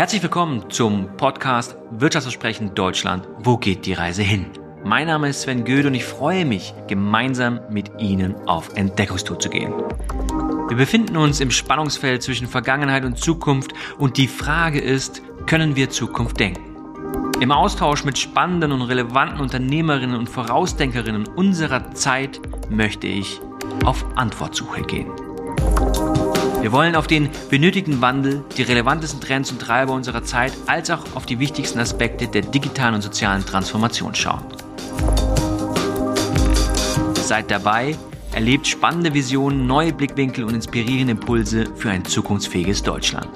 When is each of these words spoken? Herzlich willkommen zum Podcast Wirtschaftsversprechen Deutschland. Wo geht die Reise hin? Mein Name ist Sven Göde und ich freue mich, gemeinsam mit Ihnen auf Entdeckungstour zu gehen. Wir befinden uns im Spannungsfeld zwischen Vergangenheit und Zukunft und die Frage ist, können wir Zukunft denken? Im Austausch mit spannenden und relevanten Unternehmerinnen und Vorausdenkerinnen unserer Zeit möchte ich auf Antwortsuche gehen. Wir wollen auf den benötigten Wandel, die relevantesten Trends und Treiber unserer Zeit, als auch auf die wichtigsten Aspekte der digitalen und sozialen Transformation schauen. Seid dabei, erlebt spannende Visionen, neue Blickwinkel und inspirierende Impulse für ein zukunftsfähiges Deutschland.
Herzlich 0.00 0.22
willkommen 0.22 0.70
zum 0.70 1.14
Podcast 1.18 1.76
Wirtschaftsversprechen 1.90 2.74
Deutschland. 2.74 3.28
Wo 3.40 3.58
geht 3.58 3.84
die 3.84 3.92
Reise 3.92 4.22
hin? 4.22 4.46
Mein 4.82 5.08
Name 5.08 5.28
ist 5.28 5.42
Sven 5.42 5.62
Göde 5.66 5.88
und 5.88 5.94
ich 5.94 6.06
freue 6.06 6.46
mich, 6.46 6.72
gemeinsam 6.88 7.60
mit 7.68 7.90
Ihnen 7.98 8.34
auf 8.48 8.74
Entdeckungstour 8.76 9.38
zu 9.38 9.50
gehen. 9.50 9.74
Wir 10.68 10.76
befinden 10.78 11.18
uns 11.18 11.40
im 11.40 11.50
Spannungsfeld 11.50 12.22
zwischen 12.22 12.46
Vergangenheit 12.46 13.04
und 13.04 13.18
Zukunft 13.18 13.74
und 13.98 14.16
die 14.16 14.26
Frage 14.26 14.80
ist, 14.80 15.20
können 15.44 15.76
wir 15.76 15.90
Zukunft 15.90 16.40
denken? 16.40 16.62
Im 17.38 17.52
Austausch 17.52 18.02
mit 18.02 18.16
spannenden 18.16 18.72
und 18.72 18.80
relevanten 18.80 19.38
Unternehmerinnen 19.38 20.16
und 20.16 20.30
Vorausdenkerinnen 20.30 21.28
unserer 21.28 21.90
Zeit 21.92 22.40
möchte 22.70 23.06
ich 23.06 23.38
auf 23.84 24.02
Antwortsuche 24.16 24.80
gehen. 24.80 25.29
Wir 26.60 26.72
wollen 26.72 26.94
auf 26.94 27.06
den 27.06 27.30
benötigten 27.48 28.02
Wandel, 28.02 28.44
die 28.58 28.62
relevantesten 28.62 29.18
Trends 29.18 29.50
und 29.50 29.62
Treiber 29.62 29.94
unserer 29.94 30.22
Zeit, 30.24 30.52
als 30.66 30.90
auch 30.90 31.04
auf 31.14 31.24
die 31.24 31.38
wichtigsten 31.38 31.78
Aspekte 31.78 32.28
der 32.28 32.42
digitalen 32.42 32.96
und 32.96 33.00
sozialen 33.00 33.46
Transformation 33.46 34.14
schauen. 34.14 34.44
Seid 37.14 37.50
dabei, 37.50 37.96
erlebt 38.32 38.66
spannende 38.66 39.14
Visionen, 39.14 39.66
neue 39.66 39.94
Blickwinkel 39.94 40.44
und 40.44 40.54
inspirierende 40.54 41.12
Impulse 41.12 41.64
für 41.76 41.90
ein 41.90 42.04
zukunftsfähiges 42.04 42.82
Deutschland. 42.82 43.28